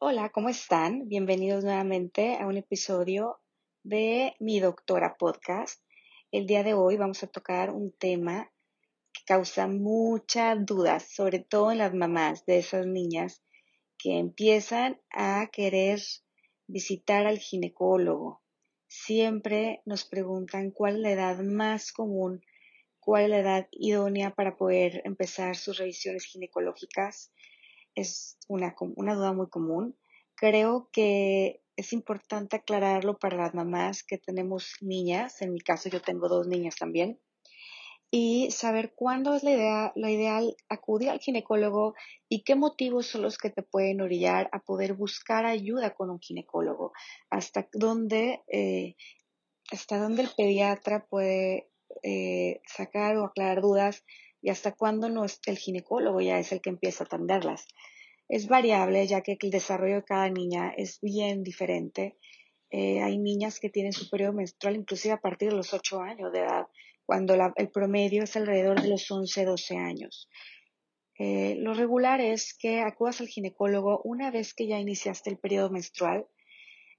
Hola, 0.00 0.28
¿cómo 0.28 0.48
están? 0.48 1.08
Bienvenidos 1.08 1.64
nuevamente 1.64 2.36
a 2.36 2.46
un 2.46 2.56
episodio 2.56 3.40
de 3.82 4.36
Mi 4.38 4.60
Doctora 4.60 5.16
Podcast. 5.18 5.82
El 6.30 6.46
día 6.46 6.62
de 6.62 6.72
hoy 6.72 6.96
vamos 6.96 7.24
a 7.24 7.26
tocar 7.26 7.70
un 7.70 7.90
tema 7.90 8.48
que 9.12 9.22
causa 9.26 9.66
muchas 9.66 10.64
dudas, 10.64 11.10
sobre 11.12 11.40
todo 11.40 11.72
en 11.72 11.78
las 11.78 11.94
mamás 11.94 12.46
de 12.46 12.58
esas 12.58 12.86
niñas 12.86 13.42
que 13.98 14.18
empiezan 14.18 15.00
a 15.10 15.48
querer 15.50 15.98
visitar 16.68 17.26
al 17.26 17.40
ginecólogo. 17.40 18.40
Siempre 18.86 19.82
nos 19.84 20.04
preguntan 20.04 20.70
cuál 20.70 20.94
es 20.94 21.00
la 21.00 21.10
edad 21.10 21.38
más 21.40 21.90
común, 21.90 22.40
cuál 23.00 23.24
es 23.24 23.30
la 23.30 23.38
edad 23.40 23.68
idónea 23.72 24.32
para 24.32 24.56
poder 24.56 25.02
empezar 25.04 25.56
sus 25.56 25.76
revisiones 25.76 26.24
ginecológicas 26.24 27.32
es 28.00 28.38
una, 28.48 28.74
una 28.96 29.14
duda 29.14 29.32
muy 29.32 29.48
común. 29.48 29.96
Creo 30.34 30.88
que 30.92 31.62
es 31.76 31.92
importante 31.92 32.56
aclararlo 32.56 33.18
para 33.18 33.36
las 33.36 33.54
mamás 33.54 34.02
que 34.02 34.18
tenemos 34.18 34.72
niñas, 34.80 35.42
en 35.42 35.52
mi 35.52 35.60
caso 35.60 35.88
yo 35.88 36.00
tengo 36.00 36.28
dos 36.28 36.46
niñas 36.46 36.76
también, 36.76 37.20
y 38.10 38.50
saber 38.50 38.94
cuándo 38.94 39.34
es 39.34 39.42
la, 39.42 39.50
idea, 39.50 39.92
la 39.94 40.10
ideal 40.10 40.56
acudir 40.68 41.10
al 41.10 41.20
ginecólogo 41.20 41.94
y 42.28 42.42
qué 42.42 42.54
motivos 42.54 43.06
son 43.06 43.22
los 43.22 43.36
que 43.36 43.50
te 43.50 43.62
pueden 43.62 44.00
orillar 44.00 44.48
a 44.52 44.60
poder 44.60 44.94
buscar 44.94 45.44
ayuda 45.44 45.94
con 45.94 46.10
un 46.10 46.20
ginecólogo, 46.20 46.92
hasta 47.30 47.68
dónde, 47.72 48.42
eh, 48.48 48.96
hasta 49.70 49.98
dónde 49.98 50.22
el 50.22 50.30
pediatra 50.36 51.06
puede 51.06 51.68
eh, 52.02 52.60
sacar 52.66 53.16
o 53.16 53.24
aclarar 53.24 53.60
dudas 53.60 54.04
y 54.40 54.50
hasta 54.50 54.72
cuándo 54.72 55.08
no 55.08 55.24
es 55.24 55.40
el 55.46 55.58
ginecólogo 55.58 56.20
ya 56.20 56.38
es 56.38 56.52
el 56.52 56.60
que 56.60 56.70
empieza 56.70 57.04
a 57.04 57.06
atenderlas. 57.06 57.66
Es 58.28 58.46
variable 58.46 59.06
ya 59.06 59.22
que 59.22 59.38
el 59.40 59.50
desarrollo 59.50 59.96
de 59.96 60.04
cada 60.04 60.28
niña 60.28 60.72
es 60.76 61.00
bien 61.00 61.42
diferente. 61.42 62.16
Eh, 62.70 63.00
hay 63.00 63.18
niñas 63.18 63.58
que 63.60 63.70
tienen 63.70 63.92
su 63.92 64.10
periodo 64.10 64.34
menstrual 64.34 64.76
inclusive 64.76 65.14
a 65.14 65.20
partir 65.20 65.50
de 65.50 65.56
los 65.56 65.72
8 65.72 66.00
años 66.00 66.32
de 66.32 66.40
edad, 66.40 66.66
cuando 67.06 67.34
el 67.56 67.70
promedio 67.70 68.24
es 68.24 68.36
alrededor 68.36 68.82
de 68.82 68.88
los 68.88 69.10
11, 69.10 69.44
12 69.44 69.76
años. 69.76 70.28
Eh, 71.18 71.56
lo 71.58 71.74
regular 71.74 72.20
es 72.20 72.54
que 72.54 72.80
acudas 72.80 73.20
al 73.20 73.28
ginecólogo 73.28 74.00
una 74.04 74.30
vez 74.30 74.54
que 74.54 74.68
ya 74.68 74.78
iniciaste 74.78 75.30
el 75.30 75.38
periodo 75.38 75.70
menstrual. 75.70 76.26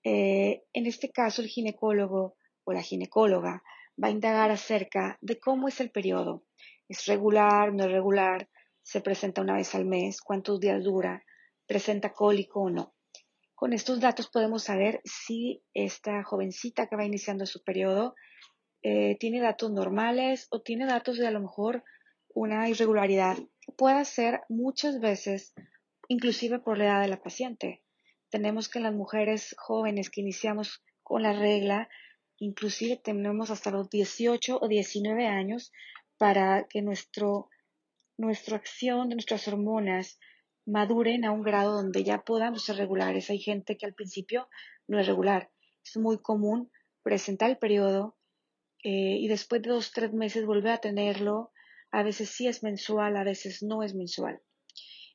Eh, 0.03 0.63
en 0.73 0.87
este 0.87 1.09
caso, 1.09 1.41
el 1.41 1.47
ginecólogo 1.47 2.35
o 2.65 2.73
la 2.73 2.81
ginecóloga 2.81 3.63
va 4.01 4.07
a 4.07 4.11
indagar 4.11 4.51
acerca 4.51 5.17
de 5.21 5.39
cómo 5.39 5.67
es 5.67 5.79
el 5.79 5.91
periodo, 5.91 6.43
¿Es 6.89 7.05
regular, 7.05 7.71
no 7.71 7.83
es 7.83 7.91
regular? 7.91 8.49
¿Se 8.81 8.99
presenta 8.99 9.43
una 9.43 9.55
vez 9.55 9.75
al 9.75 9.85
mes? 9.85 10.21
¿Cuántos 10.21 10.59
días 10.59 10.83
dura? 10.83 11.23
¿Presenta 11.67 12.13
cólico 12.13 12.61
o 12.61 12.69
no? 12.71 12.95
Con 13.53 13.73
estos 13.73 13.99
datos 13.99 14.27
podemos 14.27 14.63
saber 14.63 14.99
si 15.05 15.61
esta 15.75 16.23
jovencita 16.23 16.87
que 16.87 16.95
va 16.95 17.05
iniciando 17.05 17.45
su 17.45 17.63
periodo 17.63 18.15
eh, 18.81 19.17
tiene 19.19 19.39
datos 19.39 19.71
normales 19.71 20.47
o 20.49 20.61
tiene 20.61 20.87
datos 20.87 21.19
de 21.19 21.27
a 21.27 21.31
lo 21.31 21.41
mejor 21.41 21.83
una 22.33 22.67
irregularidad 22.69 23.37
que 23.37 23.71
pueda 23.73 24.03
ser 24.03 24.41
muchas 24.49 24.99
veces 24.99 25.53
inclusive 26.07 26.57
por 26.57 26.79
la 26.79 26.85
edad 26.85 27.01
de 27.01 27.09
la 27.09 27.21
paciente. 27.21 27.83
Tenemos 28.31 28.67
que 28.67 28.79
las 28.79 28.95
mujeres 28.95 29.55
jóvenes 29.59 30.09
que 30.09 30.21
iniciamos 30.21 30.81
con 31.03 31.21
la 31.21 31.33
regla, 31.33 31.87
inclusive 32.39 32.97
tenemos 32.97 33.51
hasta 33.51 33.69
los 33.69 33.91
18 33.91 34.57
o 34.59 34.67
19 34.67 35.27
años 35.27 35.71
para 36.19 36.67
que 36.67 36.83
nuestro, 36.83 37.49
nuestra 38.17 38.57
acción 38.57 39.09
de 39.09 39.15
nuestras 39.15 39.47
hormonas 39.47 40.19
maduren 40.65 41.25
a 41.25 41.31
un 41.31 41.41
grado 41.41 41.73
donde 41.73 42.03
ya 42.03 42.19
podamos 42.23 42.65
ser 42.65 42.75
regulares. 42.75 43.29
Hay 43.29 43.39
gente 43.39 43.77
que 43.77 43.85
al 43.85 43.93
principio 43.95 44.49
no 44.87 44.99
es 44.99 45.07
regular. 45.07 45.49
Es 45.83 45.95
muy 45.97 46.19
común 46.19 46.69
presentar 47.01 47.49
el 47.49 47.57
periodo 47.57 48.17
eh, 48.83 49.17
y 49.19 49.27
después 49.29 49.61
de 49.61 49.69
dos, 49.69 49.93
tres 49.93 50.13
meses 50.13 50.45
volver 50.45 50.73
a 50.73 50.77
tenerlo. 50.81 51.51
A 51.89 52.03
veces 52.03 52.29
sí 52.29 52.47
es 52.47 52.63
mensual, 52.63 53.15
a 53.15 53.23
veces 53.23 53.63
no 53.63 53.81
es 53.81 53.95
mensual. 53.95 54.41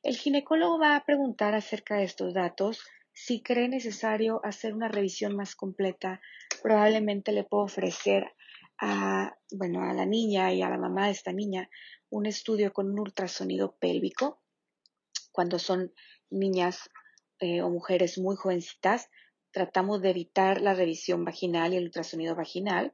El 0.01 0.17
ginecólogo 0.17 0.79
va 0.79 0.95
a 0.95 1.05
preguntar 1.05 1.53
acerca 1.53 1.97
de 1.97 2.03
estos 2.03 2.33
datos. 2.33 2.83
Si 3.13 3.43
cree 3.43 3.69
necesario 3.69 4.41
hacer 4.43 4.73
una 4.73 4.87
revisión 4.87 5.35
más 5.35 5.55
completa, 5.55 6.19
probablemente 6.63 7.31
le 7.31 7.43
puedo 7.43 7.63
ofrecer 7.63 8.33
a, 8.79 9.37
bueno, 9.51 9.81
a 9.83 9.93
la 9.93 10.05
niña 10.05 10.53
y 10.53 10.61
a 10.61 10.69
la 10.69 10.77
mamá 10.77 11.05
de 11.05 11.11
esta 11.11 11.31
niña 11.31 11.69
un 12.09 12.25
estudio 12.25 12.73
con 12.73 12.91
un 12.91 12.99
ultrasonido 12.99 13.75
pélvico 13.77 14.41
cuando 15.31 15.59
son 15.59 15.93
niñas 16.29 16.89
eh, 17.39 17.61
o 17.61 17.69
mujeres 17.69 18.17
muy 18.17 18.35
jovencitas. 18.35 19.09
Tratamos 19.51 20.01
de 20.01 20.11
evitar 20.11 20.61
la 20.61 20.73
revisión 20.73 21.25
vaginal 21.25 21.73
y 21.73 21.77
el 21.77 21.85
ultrasonido 21.85 22.35
vaginal. 22.35 22.91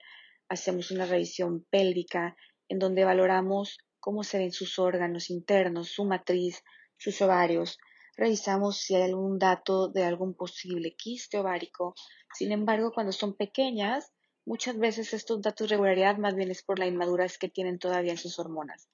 Hacemos 0.49 0.91
una 0.91 1.05
revisión 1.05 1.65
pélvica 1.69 2.35
en 2.67 2.79
donde 2.79 3.05
valoramos 3.05 3.77
cómo 3.99 4.23
se 4.23 4.39
ven 4.39 4.51
sus 4.51 4.79
órganos 4.79 5.29
internos, 5.29 5.89
su 5.89 6.05
matriz, 6.05 6.63
sus 6.97 7.21
ovarios. 7.21 7.77
Revisamos 8.17 8.77
si 8.77 8.95
hay 8.95 9.03
algún 9.03 9.37
dato 9.39 9.89
de 9.89 10.03
algún 10.03 10.35
posible 10.35 10.95
quiste 10.95 11.37
ovárico. 11.37 11.95
Sin 12.33 12.51
embargo, 12.51 12.91
cuando 12.93 13.11
son 13.11 13.35
pequeñas, 13.35 14.11
Muchas 14.45 14.77
veces 14.77 15.13
estos 15.13 15.41
datos 15.41 15.67
de 15.69 15.75
regularidad 15.75 16.17
más 16.17 16.35
bien 16.35 16.51
es 16.51 16.63
por 16.63 16.79
la 16.79 16.87
inmadurez 16.87 17.37
que 17.37 17.49
tienen 17.49 17.79
todavía 17.79 18.11
en 18.11 18.17
sus 18.17 18.39
hormonas. 18.39 18.89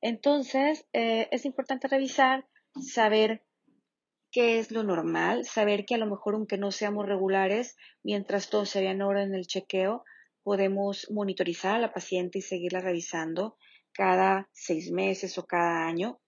Entonces, 0.00 0.86
eh, 0.92 1.28
es 1.30 1.44
importante 1.44 1.88
revisar, 1.88 2.46
saber 2.80 3.44
qué 4.30 4.58
es 4.58 4.70
lo 4.70 4.82
normal, 4.82 5.44
saber 5.44 5.84
que 5.86 5.94
a 5.94 5.98
lo 5.98 6.06
mejor 6.06 6.34
aunque 6.34 6.58
no 6.58 6.70
seamos 6.70 7.06
regulares, 7.06 7.76
mientras 8.02 8.50
todo 8.50 8.66
se 8.66 8.80
vea 8.80 8.90
en 8.90 9.00
en 9.00 9.34
el 9.34 9.46
chequeo, 9.46 10.04
podemos 10.42 11.10
monitorizar 11.10 11.76
a 11.76 11.78
la 11.78 11.92
paciente 11.92 12.38
y 12.38 12.42
seguirla 12.42 12.80
revisando 12.80 13.56
cada 13.92 14.48
seis 14.52 14.92
meses 14.92 15.38
o 15.38 15.46
cada 15.46 15.86
año. 15.86 16.20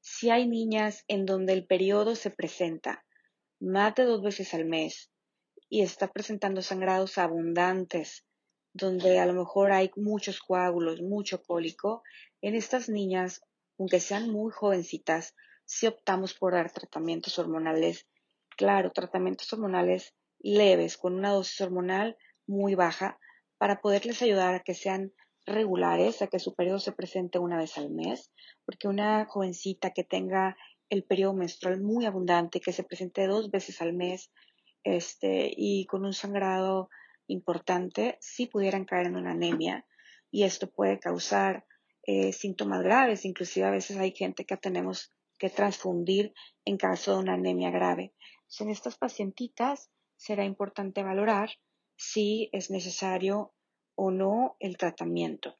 Si 0.00 0.30
hay 0.30 0.46
niñas 0.46 1.04
en 1.08 1.24
donde 1.24 1.54
el 1.54 1.66
periodo 1.66 2.14
se 2.14 2.30
presenta 2.30 3.04
más 3.58 3.94
de 3.94 4.04
dos 4.04 4.22
veces 4.22 4.52
al 4.52 4.66
mes, 4.66 5.10
y 5.68 5.82
está 5.82 6.12
presentando 6.12 6.62
sangrados 6.62 7.18
abundantes, 7.18 8.24
donde 8.72 9.18
a 9.18 9.26
lo 9.26 9.32
mejor 9.32 9.72
hay 9.72 9.90
muchos 9.96 10.40
coágulos, 10.40 11.00
mucho 11.00 11.42
cólico, 11.42 12.02
en 12.42 12.54
estas 12.54 12.88
niñas, 12.88 13.42
aunque 13.78 14.00
sean 14.00 14.30
muy 14.30 14.52
jovencitas, 14.52 15.34
si 15.64 15.86
optamos 15.86 16.34
por 16.34 16.52
dar 16.52 16.70
tratamientos 16.70 17.38
hormonales, 17.38 18.06
claro, 18.56 18.90
tratamientos 18.92 19.52
hormonales 19.52 20.14
leves, 20.40 20.98
con 20.98 21.14
una 21.14 21.30
dosis 21.30 21.60
hormonal 21.60 22.16
muy 22.46 22.74
baja, 22.74 23.18
para 23.58 23.80
poderles 23.80 24.20
ayudar 24.22 24.54
a 24.54 24.60
que 24.60 24.74
sean 24.74 25.12
regulares, 25.46 26.22
a 26.22 26.26
que 26.26 26.38
su 26.38 26.54
periodo 26.54 26.78
se 26.78 26.92
presente 26.92 27.38
una 27.38 27.58
vez 27.58 27.78
al 27.78 27.90
mes, 27.90 28.32
porque 28.64 28.88
una 28.88 29.24
jovencita 29.26 29.92
que 29.92 30.04
tenga 30.04 30.56
el 30.90 31.04
periodo 31.04 31.34
menstrual 31.34 31.80
muy 31.80 32.06
abundante, 32.06 32.60
que 32.60 32.72
se 32.72 32.84
presente 32.84 33.26
dos 33.26 33.50
veces 33.50 33.80
al 33.80 33.94
mes, 33.94 34.30
este, 34.84 35.52
y 35.56 35.86
con 35.86 36.04
un 36.04 36.12
sangrado 36.12 36.90
importante, 37.26 38.18
sí 38.20 38.46
pudieran 38.46 38.84
caer 38.84 39.06
en 39.06 39.16
una 39.16 39.32
anemia 39.32 39.86
y 40.30 40.44
esto 40.44 40.70
puede 40.70 41.00
causar 41.00 41.66
eh, 42.06 42.32
síntomas 42.32 42.82
graves. 42.82 43.24
Inclusive 43.24 43.66
a 43.66 43.70
veces 43.70 43.96
hay 43.96 44.12
gente 44.12 44.44
que 44.44 44.56
tenemos 44.56 45.12
que 45.38 45.50
transfundir 45.50 46.32
en 46.64 46.76
caso 46.76 47.12
de 47.12 47.18
una 47.18 47.34
anemia 47.34 47.70
grave. 47.70 48.14
en 48.60 48.68
estas 48.68 48.96
pacientitas 48.96 49.90
será 50.16 50.44
importante 50.44 51.02
valorar 51.02 51.50
si 51.96 52.50
es 52.52 52.70
necesario 52.70 53.52
o 53.96 54.10
no 54.10 54.56
el 54.60 54.76
tratamiento. 54.76 55.56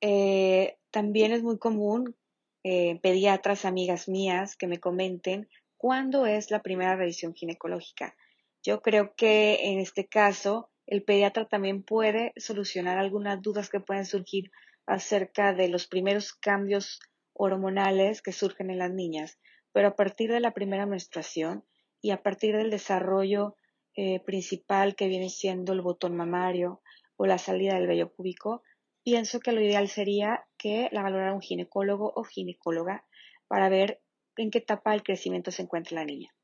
Eh, 0.00 0.76
también 0.90 1.32
es 1.32 1.42
muy 1.42 1.58
común 1.58 2.16
eh, 2.62 2.98
pediatras, 3.00 3.64
amigas 3.64 4.08
mías, 4.08 4.56
que 4.56 4.66
me 4.66 4.80
comenten 4.80 5.48
¿Cuándo 5.84 6.24
es 6.24 6.50
la 6.50 6.62
primera 6.62 6.96
revisión 6.96 7.34
ginecológica? 7.34 8.16
Yo 8.62 8.80
creo 8.80 9.14
que 9.16 9.68
en 9.68 9.80
este 9.80 10.08
caso 10.08 10.70
el 10.86 11.04
pediatra 11.04 11.44
también 11.44 11.82
puede 11.82 12.32
solucionar 12.38 12.96
algunas 12.96 13.42
dudas 13.42 13.68
que 13.68 13.80
pueden 13.80 14.06
surgir 14.06 14.50
acerca 14.86 15.52
de 15.52 15.68
los 15.68 15.86
primeros 15.86 16.32
cambios 16.32 17.00
hormonales 17.34 18.22
que 18.22 18.32
surgen 18.32 18.70
en 18.70 18.78
las 18.78 18.92
niñas, 18.92 19.38
pero 19.72 19.88
a 19.88 19.94
partir 19.94 20.32
de 20.32 20.40
la 20.40 20.54
primera 20.54 20.86
menstruación 20.86 21.66
y 22.00 22.12
a 22.12 22.22
partir 22.22 22.56
del 22.56 22.70
desarrollo 22.70 23.58
eh, 23.94 24.20
principal 24.20 24.96
que 24.96 25.08
viene 25.08 25.28
siendo 25.28 25.74
el 25.74 25.82
botón 25.82 26.16
mamario 26.16 26.80
o 27.16 27.26
la 27.26 27.36
salida 27.36 27.74
del 27.74 27.88
vello 27.88 28.10
púbico, 28.10 28.62
pienso 29.02 29.38
que 29.38 29.52
lo 29.52 29.60
ideal 29.60 29.88
sería 29.88 30.46
que 30.56 30.88
la 30.92 31.02
valorara 31.02 31.34
un 31.34 31.42
ginecólogo 31.42 32.10
o 32.16 32.24
ginecóloga 32.24 33.04
para 33.48 33.68
ver 33.68 34.00
en 34.36 34.50
qué 34.50 34.58
etapa 34.58 34.92
del 34.92 35.02
crecimiento 35.02 35.50
se 35.50 35.62
encuentra 35.62 35.96
la 35.96 36.04
niña. 36.04 36.34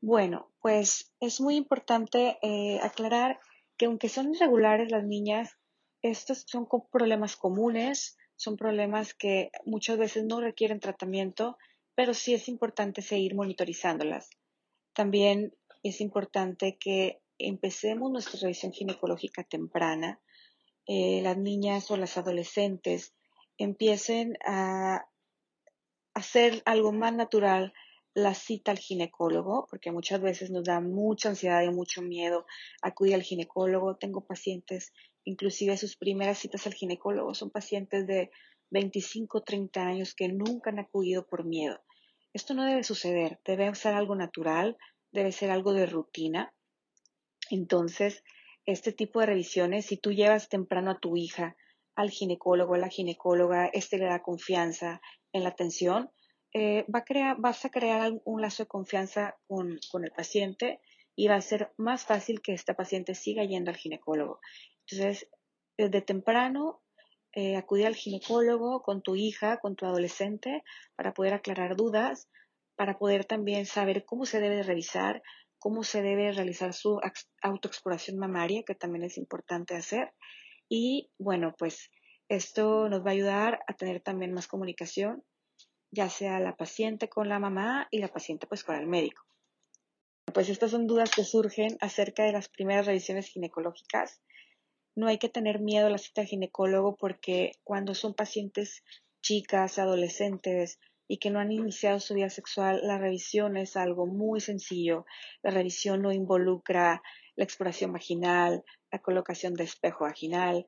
Bueno, 0.00 0.50
pues 0.60 1.12
es 1.20 1.40
muy 1.40 1.56
importante 1.56 2.38
eh, 2.42 2.80
aclarar 2.82 3.38
que 3.76 3.86
aunque 3.86 4.08
son 4.08 4.34
irregulares 4.34 4.90
las 4.90 5.04
niñas, 5.04 5.58
estos 6.02 6.44
son 6.46 6.66
problemas 6.90 7.36
comunes, 7.36 8.16
son 8.36 8.56
problemas 8.56 9.12
que 9.12 9.50
muchas 9.66 9.98
veces 9.98 10.24
no 10.24 10.40
requieren 10.40 10.80
tratamiento, 10.80 11.58
pero 11.94 12.14
sí 12.14 12.32
es 12.32 12.48
importante 12.48 13.02
seguir 13.02 13.34
monitorizándolas. 13.34 14.30
También 14.94 15.54
es 15.82 16.00
importante 16.00 16.78
que 16.78 17.20
empecemos 17.38 18.10
nuestra 18.10 18.40
revisión 18.40 18.72
ginecológica 18.72 19.44
temprana, 19.44 20.20
eh, 20.86 21.20
las 21.22 21.36
niñas 21.36 21.90
o 21.90 21.96
las 21.96 22.16
adolescentes 22.16 23.14
empiecen 23.58 24.38
a 24.44 25.06
hacer 26.14 26.62
algo 26.64 26.92
más 26.92 27.14
natural 27.14 27.72
la 28.14 28.34
cita 28.34 28.72
al 28.72 28.78
ginecólogo, 28.78 29.66
porque 29.70 29.92
muchas 29.92 30.20
veces 30.20 30.50
nos 30.50 30.64
da 30.64 30.80
mucha 30.80 31.28
ansiedad 31.28 31.62
y 31.62 31.70
mucho 31.70 32.02
miedo 32.02 32.46
acudir 32.82 33.14
al 33.14 33.22
ginecólogo. 33.22 33.96
Tengo 33.96 34.24
pacientes, 34.24 34.92
inclusive 35.24 35.76
sus 35.76 35.96
primeras 35.96 36.38
citas 36.38 36.66
al 36.66 36.74
ginecólogo 36.74 37.34
son 37.34 37.50
pacientes 37.50 38.06
de 38.06 38.30
25, 38.70 39.42
30 39.42 39.82
años 39.82 40.14
que 40.14 40.28
nunca 40.28 40.70
han 40.70 40.78
acudido 40.78 41.26
por 41.26 41.44
miedo. 41.44 41.80
Esto 42.32 42.54
no 42.54 42.64
debe 42.64 42.84
suceder, 42.84 43.40
debe 43.44 43.74
ser 43.74 43.94
algo 43.94 44.14
natural, 44.14 44.76
debe 45.12 45.32
ser 45.32 45.50
algo 45.50 45.72
de 45.72 45.86
rutina. 45.86 46.52
Entonces, 47.50 48.22
este 48.66 48.92
tipo 48.92 49.20
de 49.20 49.26
revisiones, 49.26 49.86
si 49.86 49.96
tú 49.96 50.12
llevas 50.12 50.48
temprano 50.48 50.92
a 50.92 50.98
tu 50.98 51.16
hija 51.16 51.56
al 51.96 52.10
ginecólogo, 52.10 52.74
a 52.74 52.78
la 52.78 52.88
ginecóloga, 52.88 53.66
este 53.66 53.98
le 53.98 54.06
da 54.06 54.22
confianza 54.22 55.00
en 55.32 55.44
la 55.44 55.50
atención, 55.50 56.10
eh, 56.52 56.84
va 56.92 57.00
a 57.00 57.04
crear, 57.04 57.36
vas 57.38 57.64
a 57.64 57.70
crear 57.70 58.12
un 58.24 58.40
lazo 58.40 58.64
de 58.64 58.68
confianza 58.68 59.36
con, 59.46 59.78
con, 59.90 60.04
el 60.04 60.10
paciente 60.10 60.80
y 61.14 61.28
va 61.28 61.36
a 61.36 61.40
ser 61.40 61.72
más 61.76 62.04
fácil 62.04 62.40
que 62.42 62.52
esta 62.52 62.74
paciente 62.74 63.14
siga 63.14 63.44
yendo 63.44 63.70
al 63.70 63.76
ginecólogo. 63.76 64.40
Entonces, 64.86 65.28
desde 65.76 66.02
temprano, 66.02 66.82
eh, 67.32 67.56
acudir 67.56 67.86
al 67.86 67.94
ginecólogo 67.94 68.82
con 68.82 69.02
tu 69.02 69.14
hija, 69.14 69.58
con 69.58 69.76
tu 69.76 69.86
adolescente, 69.86 70.64
para 70.96 71.14
poder 71.14 71.34
aclarar 71.34 71.76
dudas, 71.76 72.28
para 72.74 72.98
poder 72.98 73.24
también 73.24 73.66
saber 73.66 74.04
cómo 74.04 74.26
se 74.26 74.40
debe 74.40 74.64
revisar, 74.64 75.22
cómo 75.58 75.84
se 75.84 76.02
debe 76.02 76.32
realizar 76.32 76.72
su 76.72 77.00
autoexploración 77.42 78.18
mamaria, 78.18 78.64
que 78.66 78.74
también 78.74 79.04
es 79.04 79.16
importante 79.16 79.76
hacer. 79.76 80.12
Y 80.68 81.12
bueno, 81.18 81.54
pues 81.56 81.90
esto 82.30 82.88
nos 82.88 83.04
va 83.04 83.10
a 83.10 83.14
ayudar 83.14 83.60
a 83.66 83.74
tener 83.74 84.00
también 84.00 84.32
más 84.32 84.46
comunicación, 84.46 85.24
ya 85.90 86.08
sea 86.08 86.38
la 86.38 86.56
paciente 86.56 87.08
con 87.08 87.28
la 87.28 87.40
mamá 87.40 87.88
y 87.90 87.98
la 87.98 88.06
paciente 88.06 88.46
pues 88.46 88.62
con 88.62 88.76
el 88.76 88.86
médico. 88.86 89.24
Pues 90.32 90.48
estas 90.48 90.70
son 90.70 90.86
dudas 90.86 91.10
que 91.10 91.24
surgen 91.24 91.76
acerca 91.80 92.22
de 92.22 92.30
las 92.30 92.48
primeras 92.48 92.86
revisiones 92.86 93.26
ginecológicas. 93.26 94.22
No 94.94 95.08
hay 95.08 95.18
que 95.18 95.28
tener 95.28 95.58
miedo 95.58 95.88
a 95.88 95.90
la 95.90 95.98
cita 95.98 96.20
al 96.20 96.28
ginecólogo 96.28 96.96
porque 96.96 97.50
cuando 97.64 97.96
son 97.96 98.14
pacientes 98.14 98.84
chicas, 99.22 99.80
adolescentes, 99.80 100.78
y 101.08 101.18
que 101.18 101.30
no 101.30 101.40
han 101.40 101.50
iniciado 101.50 101.98
su 101.98 102.14
vida 102.14 102.30
sexual, 102.30 102.80
la 102.84 102.96
revisión 102.96 103.56
es 103.56 103.76
algo 103.76 104.06
muy 104.06 104.40
sencillo. 104.40 105.04
La 105.42 105.50
revisión 105.50 106.02
no 106.02 106.12
involucra 106.12 107.02
la 107.34 107.44
exploración 107.44 107.92
vaginal, 107.92 108.62
la 108.92 109.00
colocación 109.00 109.54
de 109.54 109.64
espejo 109.64 110.04
vaginal, 110.04 110.66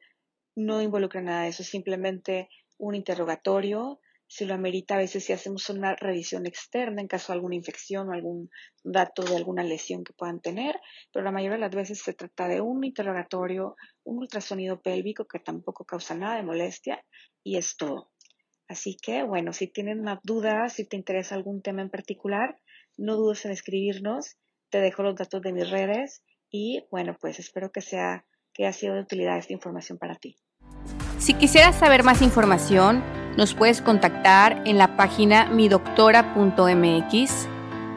no 0.54 0.82
involucra 0.82 1.20
nada 1.22 1.42
de 1.42 1.48
eso, 1.48 1.64
simplemente 1.64 2.48
un 2.78 2.94
interrogatorio. 2.94 4.00
Si 4.26 4.46
lo 4.46 4.54
amerita, 4.54 4.94
a 4.94 4.98
veces 4.98 5.24
si 5.24 5.32
hacemos 5.34 5.68
una 5.68 5.94
revisión 5.94 6.46
externa 6.46 7.02
en 7.02 7.08
caso 7.08 7.32
de 7.32 7.36
alguna 7.36 7.54
infección 7.54 8.08
o 8.08 8.12
algún 8.12 8.48
dato 8.82 9.22
de 9.22 9.36
alguna 9.36 9.62
lesión 9.62 10.04
que 10.04 10.14
puedan 10.14 10.40
tener, 10.40 10.80
pero 11.12 11.22
la 11.22 11.32
mayoría 11.32 11.56
de 11.56 11.60
las 11.60 11.74
veces 11.74 12.00
se 12.00 12.14
trata 12.14 12.48
de 12.48 12.62
un 12.62 12.82
interrogatorio, 12.82 13.76
un 14.04 14.18
ultrasonido 14.18 14.80
pélvico 14.80 15.26
que 15.26 15.38
tampoco 15.38 15.84
causa 15.84 16.14
nada 16.14 16.36
de 16.36 16.44
molestia 16.44 17.04
y 17.44 17.58
es 17.58 17.76
todo. 17.76 18.10
Así 18.68 18.96
que, 18.96 19.22
bueno, 19.22 19.52
si 19.52 19.66
tienen 19.66 20.00
más 20.00 20.20
dudas, 20.22 20.72
si 20.72 20.88
te 20.88 20.96
interesa 20.96 21.34
algún 21.34 21.60
tema 21.60 21.82
en 21.82 21.90
particular, 21.90 22.56
no 22.96 23.16
dudes 23.16 23.44
en 23.44 23.50
escribirnos. 23.50 24.38
Te 24.70 24.80
dejo 24.80 25.02
los 25.02 25.14
datos 25.14 25.42
de 25.42 25.52
mis 25.52 25.68
redes 25.68 26.24
y, 26.50 26.86
bueno, 26.90 27.16
pues 27.20 27.38
espero 27.38 27.70
que 27.70 27.82
sea 27.82 28.24
que 28.52 28.66
haya 28.66 28.72
sido 28.72 28.94
de 28.94 29.00
utilidad 29.00 29.36
esta 29.38 29.52
información 29.52 29.98
para 29.98 30.14
ti. 30.14 30.36
Si 31.18 31.34
quisieras 31.34 31.76
saber 31.76 32.02
más 32.02 32.22
información, 32.22 33.04
nos 33.36 33.54
puedes 33.54 33.80
contactar 33.80 34.62
en 34.66 34.78
la 34.78 34.96
página 34.96 35.46
midoctora.mx, 35.46 37.48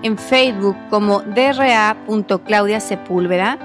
en 0.04 0.18
Facebook 0.18 0.78
como 0.90 1.22
dra.claudiasepúlveda, 1.22 3.58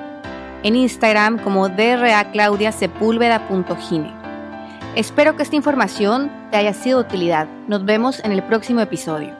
en 0.62 0.76
Instagram 0.76 1.42
como 1.42 1.68
draclaudiasepúlveda.gine. 1.68 4.20
Espero 4.96 5.36
que 5.36 5.44
esta 5.44 5.56
información 5.56 6.32
te 6.50 6.56
haya 6.56 6.74
sido 6.74 6.98
de 6.98 7.04
utilidad. 7.08 7.46
Nos 7.68 7.84
vemos 7.84 8.18
en 8.24 8.32
el 8.32 8.42
próximo 8.42 8.80
episodio. 8.80 9.39